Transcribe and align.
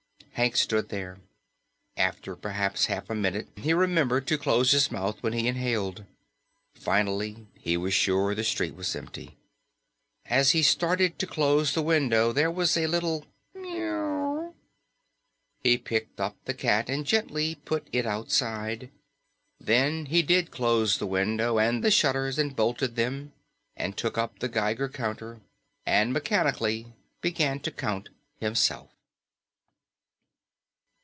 Hank 0.35 0.55
stood 0.55 0.89
there. 0.89 1.19
After 1.97 2.35
perhaps 2.35 2.85
a 2.85 2.93
half 2.95 3.11
minute 3.11 3.49
he 3.57 3.73
remembered 3.75 4.25
to 4.25 4.39
close 4.39 4.71
his 4.71 4.89
mouth 4.89 5.21
when 5.21 5.33
he 5.33 5.47
inhaled. 5.47 6.05
Finally 6.73 7.45
he 7.59 7.77
was 7.77 7.93
sure 7.93 8.33
the 8.33 8.43
street 8.43 8.73
was 8.73 8.95
empty. 8.95 9.37
As 10.25 10.49
he 10.51 10.63
started 10.63 11.19
to 11.19 11.27
close 11.27 11.73
the 11.73 11.83
window, 11.83 12.31
there 12.31 12.49
was 12.49 12.75
a 12.75 12.87
little 12.87 13.25
mew. 13.53 14.55
He 15.59 15.77
picked 15.77 16.19
up 16.19 16.35
the 16.45 16.55
cat 16.55 16.89
and 16.89 17.05
gently 17.05 17.55
put 17.63 17.87
it 17.91 18.07
outside. 18.07 18.89
Then 19.59 20.07
he 20.07 20.23
did 20.23 20.49
close 20.49 20.97
the 20.97 21.05
window, 21.05 21.59
and 21.59 21.83
the 21.83 21.91
shutters, 21.91 22.39
and 22.39 22.55
bolted 22.55 22.95
them, 22.95 23.31
and 23.75 23.95
took 23.95 24.17
up 24.17 24.39
the 24.39 24.49
Geiger 24.49 24.89
counter, 24.89 25.39
and 25.85 26.11
mechanically 26.11 26.93
began 27.21 27.59
to 27.59 27.69
count 27.69 28.09
himself. 28.39 28.87